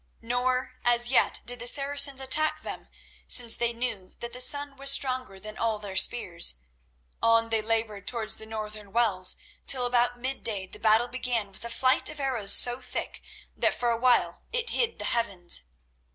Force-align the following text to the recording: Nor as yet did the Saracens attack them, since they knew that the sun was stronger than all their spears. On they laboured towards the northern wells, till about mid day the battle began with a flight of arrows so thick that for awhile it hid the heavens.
Nor 0.23 0.77
as 0.83 1.11
yet 1.11 1.41
did 1.45 1.59
the 1.59 1.67
Saracens 1.67 2.19
attack 2.19 2.61
them, 2.61 2.87
since 3.27 3.53
they 3.55 3.71
knew 3.71 4.15
that 4.19 4.33
the 4.33 4.41
sun 4.41 4.75
was 4.75 4.89
stronger 4.89 5.39
than 5.39 5.59
all 5.59 5.77
their 5.77 5.95
spears. 5.95 6.55
On 7.21 7.49
they 7.49 7.61
laboured 7.61 8.07
towards 8.07 8.37
the 8.37 8.47
northern 8.47 8.91
wells, 8.93 9.35
till 9.67 9.85
about 9.85 10.17
mid 10.17 10.43
day 10.43 10.65
the 10.65 10.79
battle 10.79 11.07
began 11.07 11.51
with 11.51 11.63
a 11.63 11.69
flight 11.69 12.09
of 12.09 12.19
arrows 12.19 12.51
so 12.51 12.81
thick 12.81 13.21
that 13.55 13.75
for 13.75 13.91
awhile 13.91 14.41
it 14.51 14.71
hid 14.71 14.97
the 14.97 15.05
heavens. 15.05 15.61